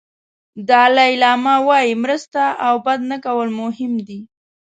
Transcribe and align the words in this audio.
دالای 0.69 1.13
لاما 1.21 1.55
وایي 1.67 1.93
مرسته 2.03 2.43
او 2.65 2.75
بد 2.85 2.99
نه 3.11 3.17
کول 3.25 3.49
مهم 3.61 3.93
دي. 4.07 4.19